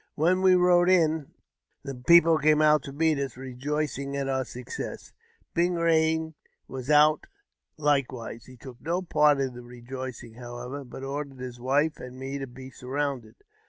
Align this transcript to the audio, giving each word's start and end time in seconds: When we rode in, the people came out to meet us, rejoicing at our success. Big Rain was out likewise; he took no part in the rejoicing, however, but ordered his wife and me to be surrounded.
When 0.15 0.41
we 0.41 0.55
rode 0.55 0.89
in, 0.89 1.27
the 1.83 1.93
people 1.93 2.39
came 2.39 2.59
out 2.59 2.81
to 2.85 2.91
meet 2.91 3.19
us, 3.19 3.37
rejoicing 3.37 4.17
at 4.17 4.27
our 4.27 4.43
success. 4.43 5.13
Big 5.53 5.73
Rain 5.73 6.33
was 6.67 6.89
out 6.89 7.27
likewise; 7.77 8.45
he 8.45 8.57
took 8.57 8.81
no 8.81 9.03
part 9.03 9.39
in 9.39 9.53
the 9.53 9.61
rejoicing, 9.61 10.33
however, 10.33 10.83
but 10.83 11.03
ordered 11.03 11.37
his 11.39 11.59
wife 11.59 11.97
and 11.99 12.17
me 12.17 12.39
to 12.39 12.47
be 12.47 12.71
surrounded. 12.71 13.35